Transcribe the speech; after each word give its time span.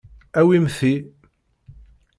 Awim 0.39 0.65
ti. 0.77 0.91